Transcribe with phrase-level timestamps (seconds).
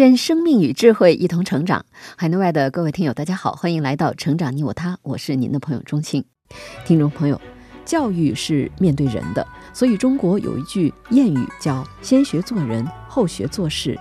[0.00, 1.84] 愿生命与智慧一同成长。
[2.16, 6.24] 海内外的各位听友，大家好，欢迎来到《成长你我他》，我是您的朋友钟庆。
[6.86, 7.38] 听众朋友，
[7.84, 13.94] 教育是面对人的，所以中国有一句谚语叫“先学做人，后学做事”。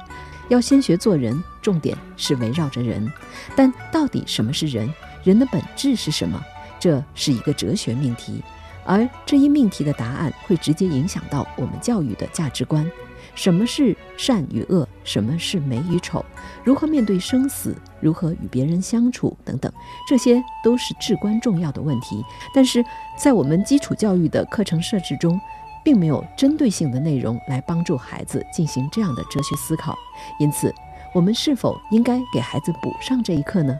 [0.48, 3.06] 要先学做人，重点是围绕着人。
[3.54, 4.90] 但到底什么是人？
[5.26, 6.42] 人的本质是什么？
[6.80, 8.42] 这是一个哲学命题，
[8.86, 12.90] 而这一命题的答案会直接影响到我们教育的价值观。
[13.36, 14.88] 什么是善与恶？
[15.04, 16.24] 什么是美与丑？
[16.64, 17.76] 如何面对生死？
[18.00, 19.36] 如何与别人相处？
[19.44, 19.72] 等等，
[20.08, 22.24] 这些都是至关重要的问题。
[22.54, 22.84] 但是
[23.18, 25.40] 在我们基础教育的课程设置中，
[25.84, 29.98] 并没有针对性的内容来帮助孩子进行这样的哲学思考。
[30.40, 30.74] 因此，
[31.14, 33.78] 我们是否应该给孩子补上这一课呢？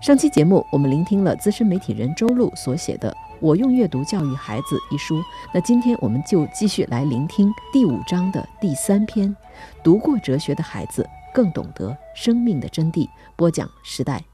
[0.00, 3.16] 上期节目，我们聆听了资深媒体人周璐所写的。
[3.44, 9.36] 我用阅读教育孩子一书，那今天我们就继续来聆听第五章的第三篇。
[9.82, 13.06] 读过哲学的孩子更懂得生命的真谛。
[13.36, 14.24] 播讲时代。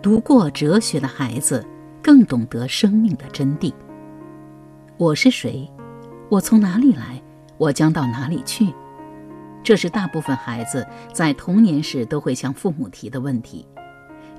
[0.00, 1.62] 读过哲学的孩子
[2.02, 3.70] 更懂得生命的真谛。
[4.96, 5.70] 我是谁？
[6.30, 7.22] 我从哪里来？
[7.58, 8.72] 我将到哪里去？
[9.62, 13.68] 这是大部分孩子在童年时都会向父母提的问题。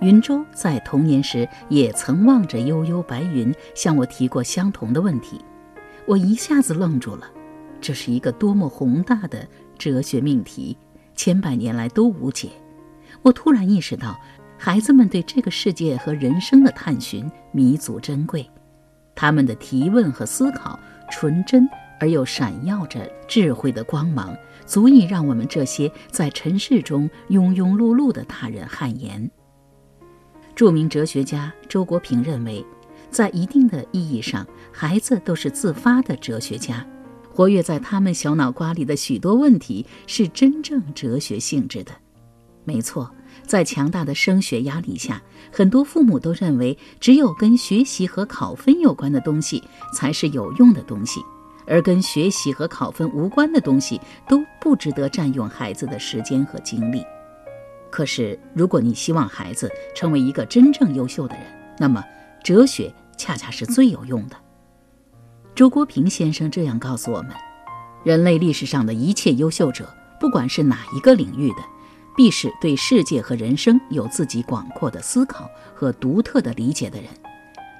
[0.01, 5.39] 云舟在童年时也曾望着悠悠白云，向我提过相同的问题。
[6.07, 7.29] 我一下子愣住了，
[7.79, 10.75] 这是一个多么宏大的哲学命题，
[11.15, 12.49] 千百年来都无解。
[13.21, 14.19] 我突然意识到，
[14.57, 18.49] 孩子们对这个世界和人生的探寻弥足珍贵，
[19.13, 20.79] 他们的提问和思考
[21.11, 21.69] 纯真
[21.99, 24.35] 而又闪耀着智慧的光芒，
[24.65, 29.29] 足以让我们这些在尘世中庸庸碌碌的大人汗颜。
[30.55, 32.63] 著名哲学家周国平认为，
[33.09, 36.85] 在一定的意义上，孩子都是自发的哲学家，
[37.31, 41.91] 活跃在他们小脑瓜里的许多问题是真正哲学性质的。
[42.63, 43.09] 没错，
[43.47, 49.63] 在强大的升学压力下，很多父母都认为，只有跟学习和考分有关的东西
[49.93, 51.21] 才是有用的东西，
[51.65, 57.03] 而跟学习和考分无关的东西都不值得占用孩子的时间和精力。
[57.91, 61.43] 可是，如果你希望孩子成为一个真正优秀的人，
[61.77, 62.01] 那么
[62.41, 64.35] 哲学恰恰是最有用的。
[65.53, 67.31] 周国平先生这样告诉我们：
[68.05, 71.57] 人类历史上的一切优秀者，不管是哪一个领域的，
[72.15, 77.09] 必是对世界和人生有自己广阔的思考和独特的理解的人。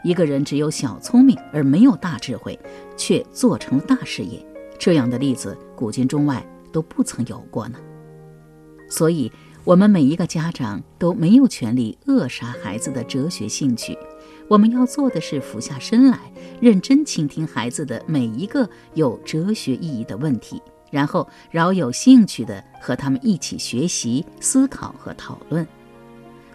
[0.04, 2.60] 一个人只有小聪明而没有大智慧，
[2.98, 4.46] 却做成了大事业，
[4.78, 7.80] 这样的例子古今中外都不曾有过呢。
[8.90, 9.32] 所以。
[9.64, 13.96] 我们每一个家长都没有权利扼杀孩子的哲学兴趣。
[14.48, 16.20] 我们要做的是俯下身来，
[16.60, 25.66] 认真倾听孩子的每一个有哲学意义的问题，然后饶有兴趣地和他们一起学习、思考和讨论。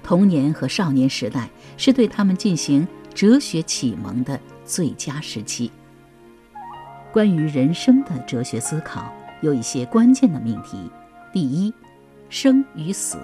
[0.02, 5.70] 童年和少年时代是对他们进行哲学启蒙的最佳时期。
[7.12, 9.12] 关于人生的哲学思考，
[9.42, 10.76] 有一些关键的命题：
[11.32, 11.72] 第一。
[12.28, 13.18] 生与死。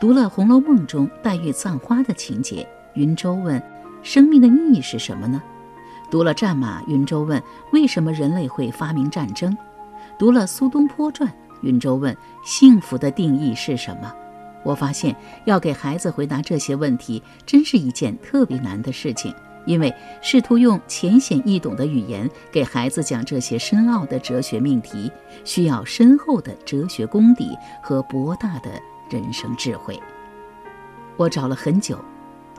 [0.00, 3.60] 读了《红楼梦》中黛玉葬花的情节，云舟问
[4.02, 5.42] ：“生命的意义是什么呢？”
[6.10, 9.56] 读了《战马》，云舟问：“为什么人类会发明战争？”
[10.18, 11.28] 读了《苏东坡传》，
[11.62, 14.12] 云舟问：“幸福的定义是什么？”
[14.64, 19.34] 我发现，要给孩子回答这些问题，真是一件特别难的事情。
[19.68, 25.12] 因为试图用浅显易懂的语言给孩子讲这些深奥的哲学命题，
[25.44, 28.70] 需要深厚的哲学功底和博大的
[29.10, 30.00] 人生智慧。
[31.18, 32.02] 我找了很久，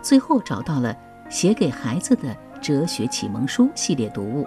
[0.04, 0.96] 最后找到了
[1.30, 4.46] 写给孩子的哲学启蒙书系列读物。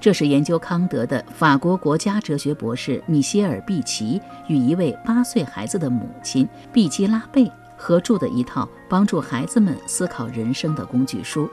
[0.00, 11.46] 这是研究康德的法国国家哲学博士米歇尔·毕奇与一位八岁孩子的母亲毕基拉贝合著的一套帮助孩子们思考人生的工具书。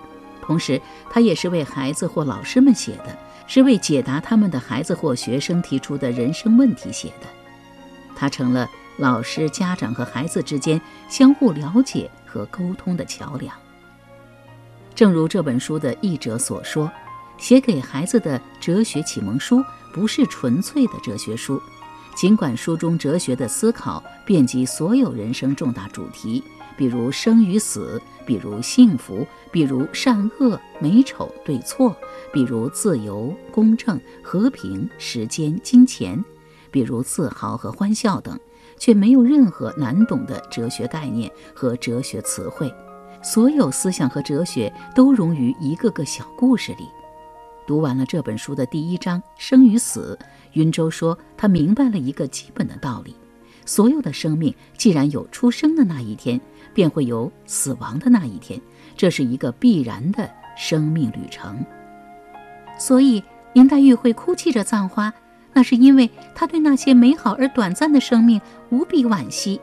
[0.52, 3.18] 同时，他也是为孩子或老师们写的，
[3.48, 7.28] 是为解答他们的孩子或学生提出的人生问题写的。
[8.18, 13.56] 他成了老师、家长和孩子之间相互了解和沟通的桥梁。
[14.94, 16.92] 正如这本书的译者所说，
[17.38, 19.64] 写给孩子的哲学启蒙书
[19.94, 21.62] 不是纯粹的哲学书。
[22.14, 26.44] 尽管书中哲学的思考遍及所有人生重大主题，
[26.82, 31.96] 比如生与死，比如幸福，比如善恶、美丑、对错，
[32.34, 36.26] 比如自由、公正、和平、时间、金钱，
[36.72, 38.36] 比如自豪和欢笑等，
[38.80, 42.74] 却没有任何难懂的哲学概念和哲学词汇。
[43.22, 46.90] 所有思想和哲学都融于一个个小故事里。
[47.68, 50.18] 读完了这本书的第一章《生与死》，
[50.54, 53.16] 云舟说他明白了一个基本的道理：
[53.68, 56.42] 所有的生命既然有出生的那一天，
[56.74, 58.60] 便会有死亡的那一天，
[58.96, 61.64] 这是一个必然的生命旅程。
[62.78, 63.24] 所以
[63.54, 65.14] 林黛玉会哭泣着葬花，
[65.54, 69.60] 那是因为她对那些美好而短暂的生命无比惋惜。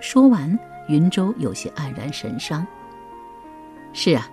[0.00, 0.58] 说完。
[0.88, 2.66] 云舟有些黯然神伤。
[3.92, 4.28] 是啊，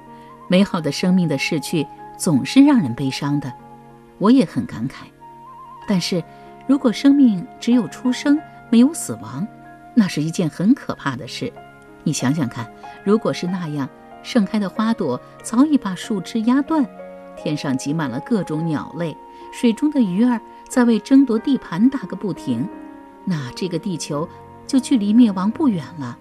[0.47, 1.85] 美好的生命的逝去
[2.17, 3.53] 总是让人悲伤的，
[4.17, 5.05] 我也很感慨。
[5.87, 6.23] 但是，
[6.65, 8.39] 如果生命只有出生
[8.71, 9.47] 没有死亡，
[9.99, 11.51] 那是一件很可怕的事。
[12.03, 12.71] 你想想看，
[13.03, 13.89] 如果是那样，
[14.21, 16.85] 盛开的花朵早已把树枝压断，
[17.35, 19.17] 天上挤满了各种鸟类，
[19.51, 20.39] 水中的鱼儿
[20.69, 22.69] 在为争夺地盘打个不停，
[23.25, 24.29] 那这个地球
[24.67, 26.15] 就距离灭亡不远了。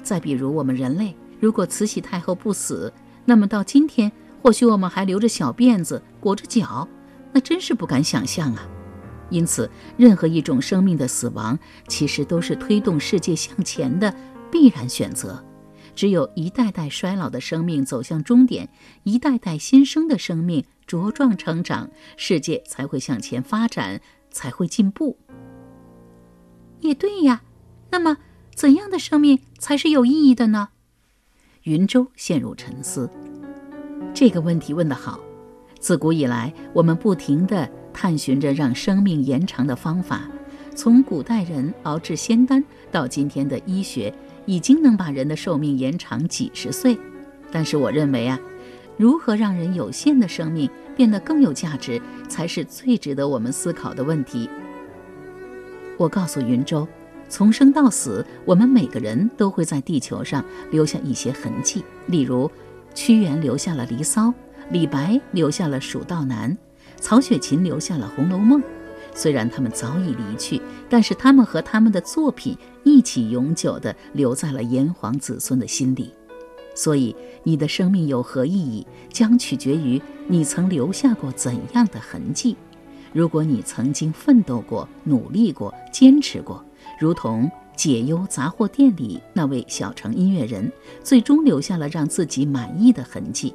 [0.00, 2.92] 再比如，我们人类如果慈禧太后不死，
[3.24, 6.86] 那么到今天，或许我们还留着小辫子，裹着脚，
[7.32, 8.62] 那真是不敢想象啊！
[9.30, 14.14] 因此，任何一种生命的死亡，其实都是推动世界向前的
[14.50, 15.44] 必然选择。
[15.94, 18.68] 只有一代代衰老的生命走向终点，
[19.02, 25.18] 一代代新生的生命茁壮成长，世界才会向前发展，才会进步。
[26.80, 27.42] 也对呀，
[27.90, 28.18] 那么。
[28.54, 30.70] 怎样的生命才是有意义的呢？
[31.62, 33.08] 云舟陷入沉思。
[34.12, 35.20] 这个问题问得好。
[35.78, 40.20] 自古以来，我们不停地探寻着让生命延长的方法。
[40.76, 42.62] 从古代人熬制仙丹，
[42.92, 44.14] 到今天的医学，
[44.46, 46.96] 已经能把人的寿命延长几十岁。
[47.50, 48.38] 但是，我认为啊，
[48.96, 54.48] 如何让人有限的生命变得更有价值，才是最值得我们思考的问题。
[55.96, 56.86] 我告诉云舟。
[57.28, 61.84] 从生到死，我们每个人都会在地球上留下一些痕迹。
[62.06, 62.48] 例如，
[62.94, 64.28] 屈原留下了《离骚》，
[64.70, 66.50] 李白留下了《蜀道难》，
[67.00, 68.60] 曹雪芹留下了《红楼梦》。
[69.14, 76.12] 虽然他们早已离去，但是他们和他们的作品一起永久地留在了炎黄子孙的心里。
[76.74, 82.56] 所以，你的生命有何意义，将取决于你曾留下过怎样的痕迹。
[83.12, 86.64] 如果你曾经奋斗过、努力过、坚持过，
[87.00, 90.70] 如同解忧杂货店里那位小城音乐人，
[91.02, 93.52] 最终留下了让自己满意的痕迹，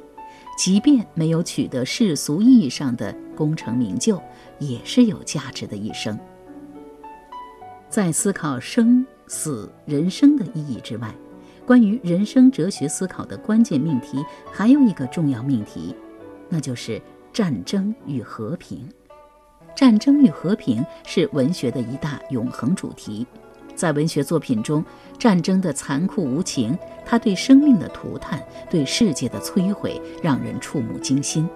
[0.56, 4.22] 即便没有取得世俗意义上的功成名就，
[4.58, 6.18] 也是有价值的一生。
[7.88, 11.14] 在思考生死、人生的意义之外，
[11.66, 15.94] 关于人生哲学思考的关键命题，还有一个重要命题，
[16.48, 17.00] 那就是
[17.32, 18.88] 战争与和平。
[19.74, 23.26] 战争与和平是文学的一大永恒主题，
[23.74, 24.84] 在文学作品中，
[25.18, 31.48] 战争的残酷无情，它对生命的涂炭，对世界的摧毁，让人触目惊心。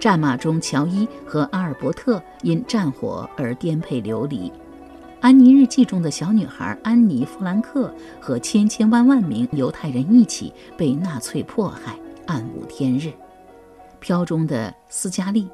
[0.00, 4.48] 战马中，乔伊和阿尔伯特因战火而颠沛流离；
[5.20, 13.08] 《安妮日记》中的小女孩安妮·弗兰克和千千万万名犹太人一起被纳粹迫害，暗无天日。
[13.98, 15.48] 《飘》中的斯嘉丽。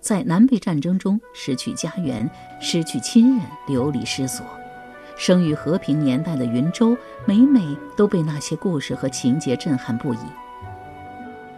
[0.00, 2.28] 在南北战争中失去家园、
[2.60, 4.44] 失去亲人、流离失所，
[5.16, 10.18] 生于和平年代的云舟，每每都被那些故事和情节震撼不已。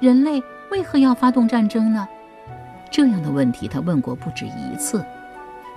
[0.00, 2.06] 人类为何要发动战争呢？
[2.90, 5.04] 这样的问题他问过不止一次。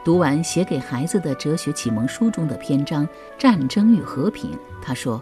[0.03, 3.05] 读完写给孩子的哲学启蒙书中的篇章
[3.37, 5.21] 《战争与和平》，他说：“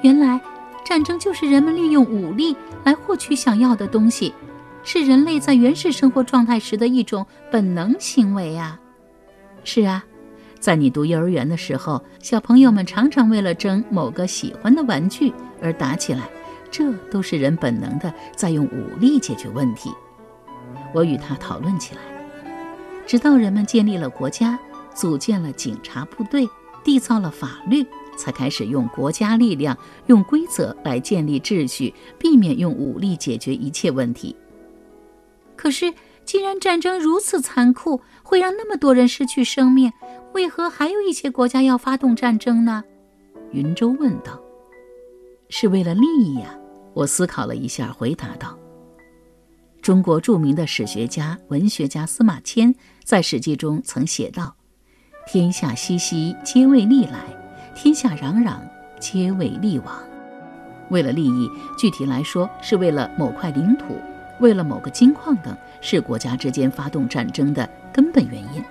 [0.00, 0.40] 原来，
[0.84, 4.32] 战争就是人们利用武力来获取想要的东西。”
[4.84, 8.80] 是人类在原始生活状态时的一种本能行为啊！
[9.62, 10.02] 是啊，
[10.60, 16.28] 在你读幼儿园的时候，小朋友们常常为了争某个喜欢的玩具而打起来，
[16.70, 19.90] 这都是人本能的在用武力解决问题。
[20.92, 22.00] 我与他讨论起来，
[23.06, 24.58] 直到人们建立了国家，
[24.94, 26.48] 组建了警察部队，
[26.84, 27.86] 缔造了法律，
[28.16, 34.34] 才开始用国家力量、用规则来建立秩序，避免用武力解决一切问题。
[35.56, 35.92] 可是，
[36.28, 39.90] 既然战争如此残酷，会让那么多人失去生命，
[40.34, 42.84] 为何还有一些国家要发动战争呢？
[43.52, 44.38] 云舟问道。
[45.48, 46.54] 是为了利益呀，
[46.92, 48.58] 我思考了一下，回答道。
[49.80, 54.54] 中国著名的史学家、文学家司马迁在《史记》中曾写道
[55.26, 57.20] ：“天下熙熙，皆为利来；
[57.74, 58.58] 天下攘攘，
[59.00, 59.98] 皆为利往。”
[60.92, 63.98] 为了利益，具体来说是为了某块领土，
[64.40, 68.62] 为了某个金矿等，是国家之间发动战争的根本原因。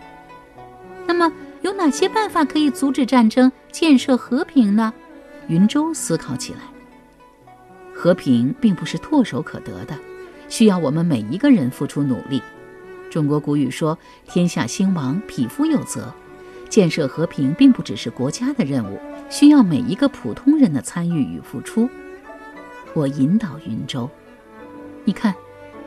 [1.06, 1.32] 那么，
[1.62, 4.94] 有哪些办法可以阻止战争、建设和平呢？
[5.48, 6.60] 云舟思考起来。
[7.94, 9.98] 和平并不是唾手可得的，
[10.50, 12.42] 需要我们每一个人付出努力。
[13.10, 13.98] 中国古语说
[14.28, 16.14] ：“天下兴亡，匹夫有责。”
[16.70, 21.90] 建设和平并不只是国家的任务，需要每一个普通人的参与与付出。
[22.94, 24.10] 我引导云舟，
[25.06, 25.34] 你看，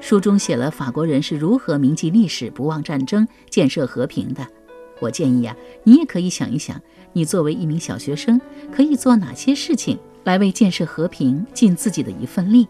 [0.01, 4.45] 书中写了法国人是如何铭记历史、不忘战争、建设和平的。
[4.99, 5.55] 我建议呀，
[5.85, 6.81] 你也可以想一想，
[7.13, 8.41] 你作为一名小学生，
[8.73, 12.67] 可以做哪些事情来为建设和平尽自己的一份力。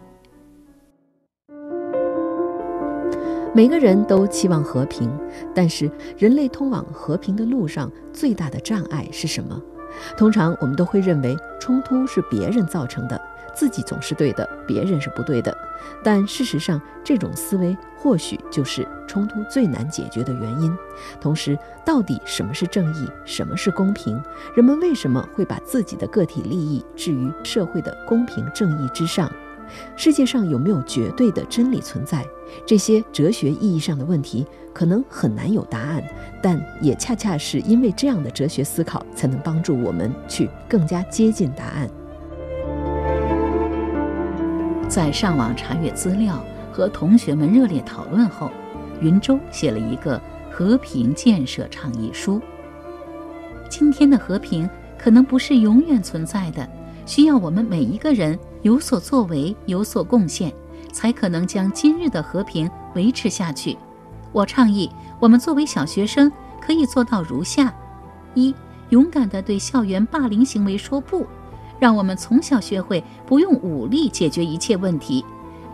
[3.53, 5.11] 每个人都期望和平，
[5.55, 9.61] 但是人类通往和平的路上最大的障碍是什么？
[10.17, 13.21] 通常我们都会认为冲突是别人造成的。
[13.53, 15.57] 自己总是对的，别人是不对的。
[16.03, 20.75] 但事实上，这种思维或许就是冲突最难解决的原因。
[21.21, 24.21] 同时，到底什么是正义，什么是公平？
[24.55, 29.31] 人们为什么会把自己的个体利益置于社会的公平正义之上？
[29.95, 32.27] 世界上有没有绝对的真理存在？
[32.67, 36.03] 这些哲学意义上的问题可能很难有答案，
[36.43, 41.89] 但也恰恰是因为这样的哲学思考，才能帮助我们去更加接近答案。
[44.90, 48.50] 在上网查阅资料和同学们热烈讨论后，
[49.00, 50.20] 云舟写了一个
[50.50, 52.42] 和平建设倡议书。
[53.68, 54.68] 今天的和平
[54.99, 56.68] 可能不是永远存在的，
[57.06, 60.52] 需要我们每一个人有所作为、有所贡献，
[60.92, 63.78] 才可能将今日的和平维持下去。
[64.32, 66.30] 我倡议，我们作为小学生
[66.61, 67.73] 可以做到如下：
[68.35, 68.52] 一、
[68.88, 71.25] 勇敢地对校园霸凌行为说不。
[71.81, 75.25] 让我们从小学会不用武力解决一切问题。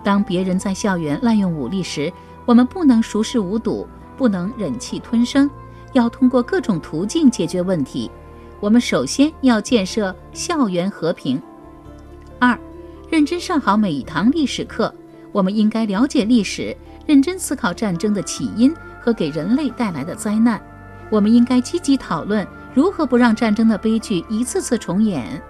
[0.04, 2.12] 当别人在校园滥用武力时，
[2.44, 3.86] 我们不能熟视无睹，
[4.16, 5.50] 不能忍气吞声，
[5.92, 8.08] 要通过各种途径解决问题。
[8.60, 11.42] 我们首先要建设校园和平。
[12.38, 12.56] 二，
[13.10, 14.94] 认真上好每一堂历史课。
[15.32, 18.72] 我们应该了解历史，认真思考战争的起因
[19.02, 20.58] 和给人类带来的灾难。
[21.10, 25.42] 我们应该积极讨论如何不让战争的悲剧一次次重演。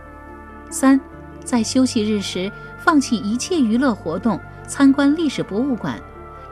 [0.71, 1.01] 三，
[1.45, 6.01] 在休息日时放弃一切娱乐活动，参观历史博物馆，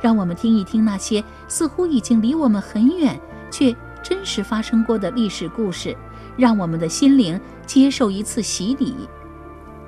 [0.01, 3.19] 让我们听一听那些似乎已经离我们很远
[3.51, 5.97] 却真实发生过的历史故事，
[6.37, 8.95] 让我们的心灵接受一次洗礼。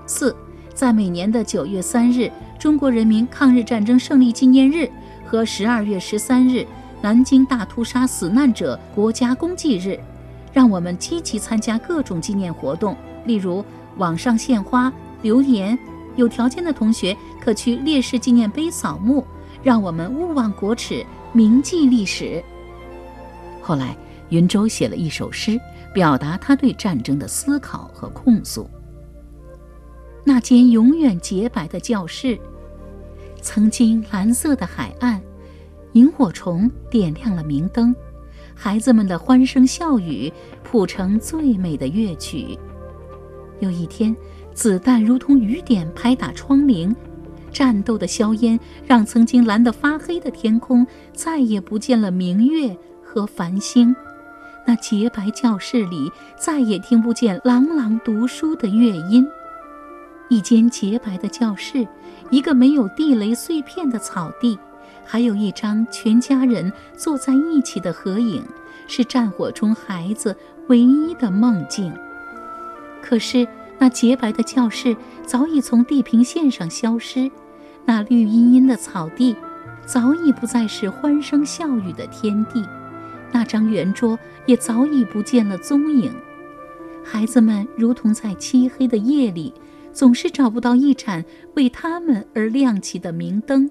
[0.06, 0.34] 四，
[0.74, 4.88] 在每年的九月三日中国人民抗日战争胜利纪念日
[5.26, 6.66] 和十二月十三日
[7.02, 9.98] 南京大屠杀死难者国家公祭日，
[10.56, 12.96] 让我们积极参加各种纪念活动，
[13.26, 13.62] 例如。
[13.98, 15.78] 网上献花、留言，
[16.16, 19.24] 有条件的同学可去烈士纪念碑扫墓，
[19.62, 22.44] 让我们勿忘国耻，铭记历史。
[23.62, 23.96] 后来，
[24.28, 25.58] 云舟写了一首诗，
[25.94, 28.68] 表达他对战争的思考和控诉。
[30.24, 32.38] 那间永远洁白的教室，
[33.40, 35.18] 曾经蓝色的海岸，
[35.92, 37.96] 萤火虫点亮了明灯，
[38.58, 40.32] 孩子们的欢声笑语
[40.64, 42.58] 谱成最美的乐曲。
[43.60, 44.16] 有一天，
[44.54, 46.94] 子弹如同雨点拍打窗棂，
[47.52, 53.94] 战斗的硝烟让曾经蓝得发黑的天空再也不见了明月和繁星。
[54.66, 59.26] 那洁白教室里再也听不见朗朗读书的乐音。
[60.28, 61.86] 一间洁白的教室，
[62.30, 64.58] 一个没有地雷碎片的草地，
[65.06, 68.42] 还有一张全家人坐在一起的合影，
[68.88, 70.36] 是战火中孩子
[70.68, 71.92] 唯一的梦境。
[73.00, 73.46] 可是，
[73.78, 77.30] 那洁白的教室早已从地平线上消失，
[77.84, 79.36] 那绿茵茵的草地
[79.86, 82.64] 早已不再是欢声笑语的天地，
[83.30, 86.12] 那张圆桌也早已不见了踪影。
[87.04, 89.54] 孩子们如同在漆黑的夜里，
[89.92, 93.70] 总是找不到一盏为他们而亮起的明灯，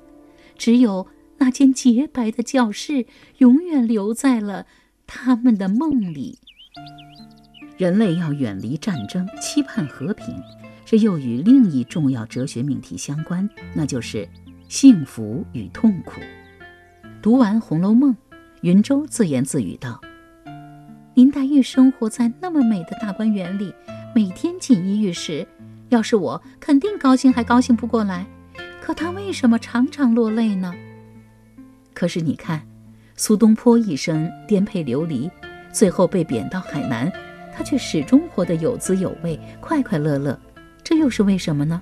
[0.57, 1.05] 只有
[1.37, 3.05] 那间洁白的教室
[3.39, 4.65] 永远留在了
[5.05, 6.39] 他们的梦里。
[7.77, 10.41] 人类要远离战争，期盼和平，
[10.85, 14.27] 这又与另一重要哲学命题相关，那就是
[14.69, 16.21] 幸福与痛苦。
[17.21, 18.13] 读完《红楼梦》，
[18.61, 19.99] 云舟自言自语道
[21.15, 23.73] ：“林黛玉生活在那么美的大观园里，
[24.15, 25.45] 每天锦衣玉食，
[25.89, 28.25] 要是我，肯定高兴还高兴不过来。
[28.81, 30.73] 可她为什么常常落泪呢？
[31.95, 32.61] 可是你看，
[33.15, 35.31] 苏东坡一生颠沛流离，
[35.71, 37.11] 最后被贬到海南，
[37.55, 40.39] 他却始终活得有滋有味、快快乐乐，
[40.83, 41.81] 这又是为什么呢？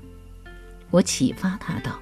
[0.92, 2.00] 我启发他道：“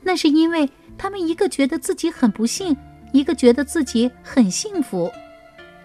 [0.00, 2.76] 那是因为他们一个觉得自己很不幸，
[3.12, 5.10] 一个觉得自己很幸福。”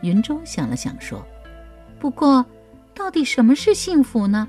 [0.03, 1.25] 云舟想了想说
[1.99, 2.45] ：“不过，
[2.93, 4.47] 到底什么是幸福呢？”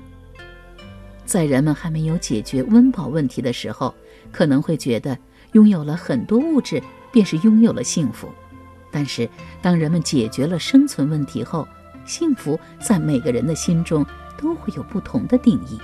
[1.25, 3.93] 在人们还没有解决温饱问题的时候，
[4.31, 5.17] 可能会觉得
[5.53, 8.29] 拥有了很多物质便是拥有了幸福。
[8.91, 9.29] 但是，
[9.61, 11.67] 当人们解决了生存问题后，
[12.05, 14.05] 幸福在每个人的心中
[14.37, 15.79] 都会有不同的定义。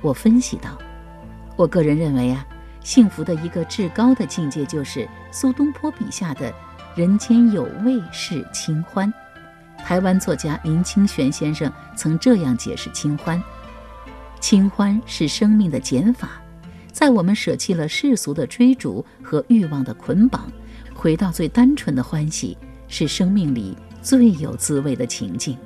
[0.00, 0.78] 我分析道
[1.56, 2.44] ：“我个人认为啊，
[2.82, 6.52] 幸福的一个至高的境界就是苏东坡笔下的
[6.96, 9.12] ‘人间有味是清欢’。
[9.78, 13.40] 台湾作家林清玄先生曾这样解释清欢。”
[14.40, 16.40] 清欢是生命的减法，
[16.96, 20.50] 在我们舍弃了世俗的追逐和欲望的捆绑，
[20.94, 22.56] 回到最单纯的欢喜，
[22.88, 25.58] 是生命里最有滋味的情境。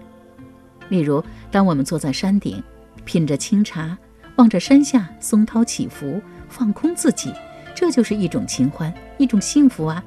[0.88, 2.60] 例如，当我们坐在山顶，
[3.04, 3.96] 品着清茶，
[4.38, 7.32] 望着山下松涛起伏，放空自己，
[7.76, 10.02] 这就是一种清欢，一种幸福啊！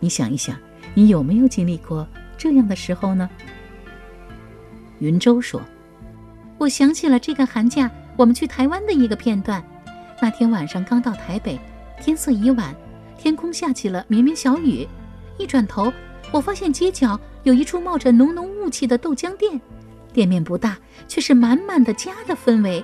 [0.00, 0.58] 你想一想，
[0.94, 2.04] 你有没有经历过
[2.36, 3.30] 这样的时候呢？
[4.98, 5.62] 云舟说。
[6.58, 9.62] 我想起了这个寒假我们去台湾的一个片段。
[10.20, 11.60] 那天晚上刚到台北，
[12.00, 12.74] 天色已晚，
[13.18, 14.88] 天空下起了绵绵小雨。
[15.38, 15.92] 一转头，
[16.32, 19.60] 我发现街角有一处冒着浓浓雾气的豆浆店，
[20.12, 22.82] 店面不大，却是满满的家的氛围。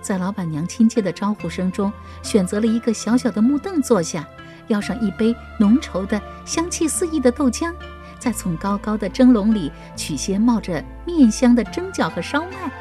[0.00, 4.26] 在老板娘亲切的招呼声中，选择了一个小小的木凳坐下，
[4.68, 7.72] 要上一杯浓稠的、香气四溢的豆浆，
[8.18, 12.72] 再从高高的蒸笼里取些冒着面香的蒸饺和烧麦。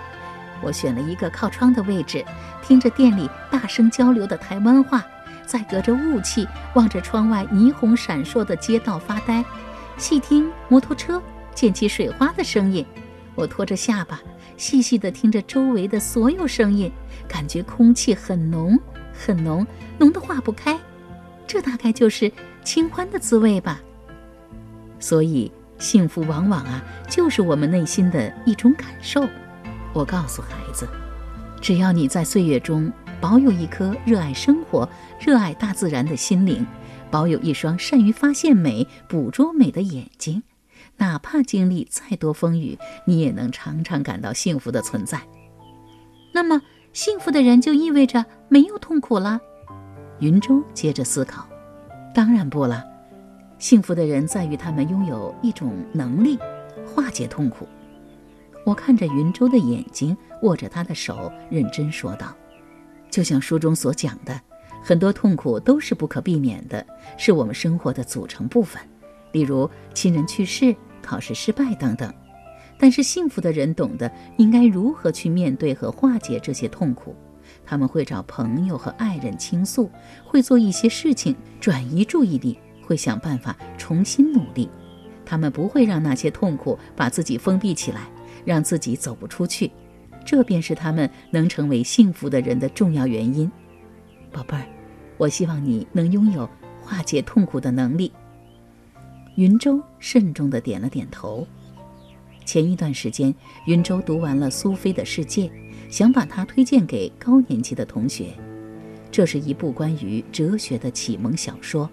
[0.61, 2.23] 我选了一个靠窗的位置，
[2.61, 5.05] 听着店里大声交流的台湾话，
[5.45, 9.43] 再隔着雾气望着窗外霓虹闪烁的街道发呆，
[9.97, 11.21] 细听摩托车
[11.53, 12.85] 溅起水花的声音。
[13.35, 14.21] 我托着下巴，
[14.57, 16.91] 细细地听着周围的所有声音，
[17.27, 18.77] 感觉空气很浓
[19.13, 19.65] 很浓，
[19.97, 20.79] 浓得化不开。
[21.47, 22.31] 这大概就是
[22.63, 23.81] 清欢的滋味吧。
[24.99, 29.27] 所以，幸福往往啊，就是我们内心的一种感受。
[29.93, 30.87] 我告诉孩子，
[31.59, 34.87] 只要你在岁月中保有一颗热爱生活、
[35.19, 36.65] 热爱大自然的心灵，
[37.09, 40.43] 保有一双善于发现美、捕捉美的眼睛，
[40.97, 45.21] 哪怕经历再多风雨，你也能常常感到幸福的存在。
[46.33, 46.61] 那么，
[46.93, 49.41] 幸福的人就意味着没有痛苦了？
[50.19, 51.45] 云舟接着思考：
[52.15, 52.81] 当然不了。
[53.59, 56.39] 幸福的人在于他们拥有一种能力，
[56.87, 57.67] 化解痛苦。
[58.63, 62.35] 我看着云舟的眼睛，握着他的手，认真说道
[63.09, 64.39] ：“就像书中所讲的，
[64.83, 66.85] 很多痛苦都是不可避免的，
[67.17, 68.81] 是我们生活的组成部分，
[69.31, 72.13] 例如亲人去世、考试失败等等。
[72.77, 77.15] 但是幸福的人懂得应该如何去面对和化解这些痛苦，
[77.65, 79.89] 他们会找朋友和爱人倾诉，
[80.23, 84.69] 会做一些事情转移注意力，会想办法重新努力。
[85.25, 88.07] 他们不会让那些痛苦把自己封闭起来。”
[88.45, 89.71] 让自己走不出去，
[90.25, 93.51] 这便是他们能成为幸福的人的重要原因。
[94.31, 94.65] 宝贝儿，
[95.17, 96.49] 我希望你能拥有
[96.81, 98.11] 化解痛苦的能力。
[99.35, 101.47] 云舟慎重地点了点头。
[102.43, 103.33] 前一段时间，
[103.65, 105.49] 云舟读完了苏菲的世界，
[105.89, 108.33] 想把它推荐给高年级的同学。
[109.11, 111.89] 这是一部关于哲学的启蒙小说，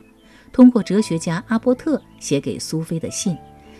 [0.53, 3.37] 通过哲学家阿波特写给苏菲的信。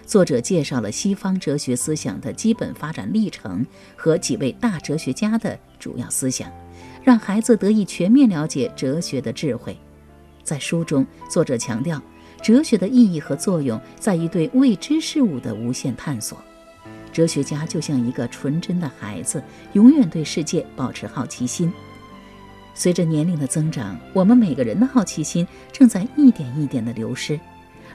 [0.09, 6.51] 作者介绍了西方哲学思想的基本发展历程和几位大哲学家的主要思想，
[7.05, 9.77] 让孩子得以全面了解哲学的智慧。
[10.43, 12.03] 在书中，作者强调，
[12.41, 16.39] 哲学的意义和作用在于对未知事物的无限探索。
[17.13, 19.43] 哲学家就像一个纯真的孩子，
[19.75, 21.71] 永远对世界保持好奇心。
[22.73, 27.39] 随着年龄的增长，我们每个人的好奇心正在一点一点地流失。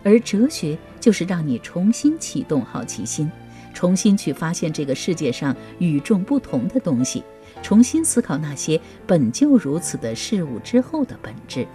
[0.03, 3.31] 而哲学就是让你重新启动好奇心，
[3.73, 7.23] 重新去发现这个世界上与众不同的东西，
[7.61, 11.65] 重新思考那些本就如此的事物之后的本质。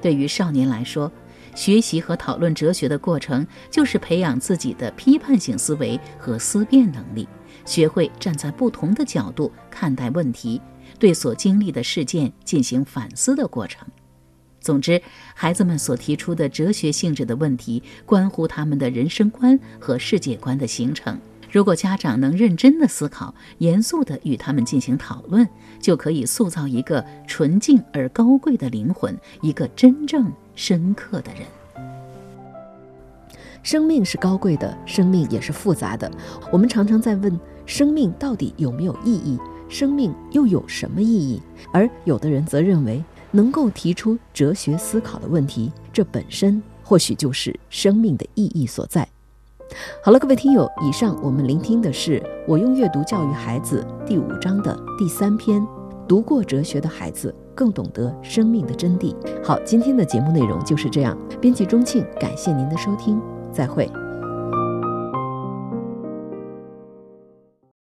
[0.00, 1.10] 对于少年来说，
[1.54, 7.28] 学习和讨论哲学的过程，就是培养自己的批判性思维和思辨能力，
[7.66, 10.60] 学会站在不同的角度看待问题，
[10.98, 13.86] 对所经历的事件进行反思的过程。
[14.62, 15.02] 总之，
[15.34, 21.18] 孩子们所提出的哲学性质的问题，关乎他们的人生观和世界观的形成，
[21.50, 25.46] 如果家长能认真的思考，严肃的与他们进行讨论，
[25.80, 31.42] 就可以塑造一个纯净而高贵的灵魂，一个真正深刻的人。
[33.64, 36.10] 生命是高贵的，生命也是复杂的。
[36.52, 39.38] 我们常常在问：生命到底有没有意义？
[39.68, 41.40] 生命又有什么意义？
[41.72, 49.08] 而有的人则认为，能够提出哲学思考的问题，这本身或许就是生命的意义所在。
[50.04, 55.66] 好了，各位听友，以上我们聆听的是《我用阅读教育孩子》第五章的第三篇：
[56.06, 59.14] 读过哲学的孩子更懂得生命的真谛。
[59.42, 61.16] 好，今天的节目内容就是这样。
[61.40, 63.20] 编辑钟庆，感谢您的收听。
[63.50, 63.90] 再会。